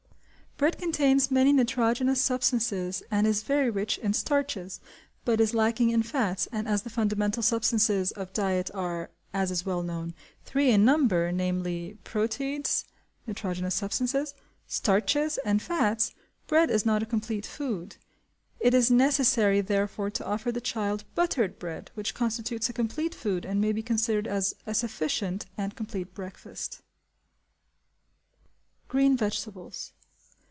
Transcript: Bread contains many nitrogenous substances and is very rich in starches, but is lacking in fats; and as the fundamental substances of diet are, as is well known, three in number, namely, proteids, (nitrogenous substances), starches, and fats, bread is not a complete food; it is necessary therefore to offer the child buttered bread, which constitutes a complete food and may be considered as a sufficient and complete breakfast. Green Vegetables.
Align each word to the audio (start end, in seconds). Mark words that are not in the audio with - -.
Bread 0.57 0.77
contains 0.77 1.31
many 1.31 1.51
nitrogenous 1.51 2.21
substances 2.21 3.01
and 3.09 3.25
is 3.25 3.41
very 3.41 3.71
rich 3.71 3.97
in 3.97 4.13
starches, 4.13 4.79
but 5.25 5.41
is 5.41 5.55
lacking 5.55 5.89
in 5.89 6.03
fats; 6.03 6.47
and 6.51 6.67
as 6.67 6.83
the 6.83 6.89
fundamental 6.91 7.41
substances 7.41 8.11
of 8.11 8.31
diet 8.31 8.69
are, 8.75 9.09
as 9.33 9.49
is 9.49 9.65
well 9.65 9.81
known, 9.81 10.13
three 10.45 10.69
in 10.69 10.85
number, 10.85 11.31
namely, 11.31 11.97
proteids, 12.03 12.85
(nitrogenous 13.25 13.73
substances), 13.73 14.35
starches, 14.67 15.39
and 15.43 15.63
fats, 15.63 16.13
bread 16.45 16.69
is 16.69 16.85
not 16.85 17.01
a 17.01 17.07
complete 17.07 17.47
food; 17.47 17.95
it 18.59 18.75
is 18.75 18.91
necessary 18.91 19.61
therefore 19.61 20.11
to 20.11 20.23
offer 20.27 20.51
the 20.51 20.61
child 20.61 21.03
buttered 21.15 21.57
bread, 21.57 21.89
which 21.95 22.13
constitutes 22.13 22.69
a 22.69 22.73
complete 22.73 23.15
food 23.15 23.45
and 23.45 23.59
may 23.61 23.71
be 23.71 23.81
considered 23.81 24.27
as 24.27 24.53
a 24.67 24.75
sufficient 24.75 25.47
and 25.57 25.75
complete 25.75 26.13
breakfast. 26.13 26.83
Green 28.87 29.17
Vegetables. 29.17 29.93